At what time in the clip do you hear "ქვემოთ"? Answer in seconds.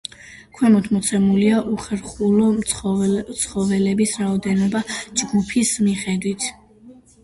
0.59-0.87